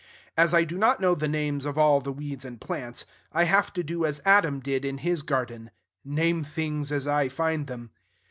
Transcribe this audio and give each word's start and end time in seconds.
As 0.35 0.51
I 0.51 0.63
do 0.63 0.79
not 0.79 0.99
know 0.99 1.13
the 1.13 1.27
names 1.27 1.63
of 1.63 1.77
all 1.77 2.01
the 2.01 2.11
weeds 2.11 2.43
and 2.43 2.59
plants, 2.59 3.05
I 3.31 3.43
have 3.43 3.71
to 3.73 3.83
do 3.83 4.03
as 4.03 4.19
Adam 4.25 4.59
did 4.59 4.83
in 4.83 4.97
his 4.97 5.21
garden, 5.21 5.69
name 6.03 6.43
things 6.43 6.91
as 6.91 7.05
I 7.05 7.29
find 7.29 7.67
them. 7.67 7.91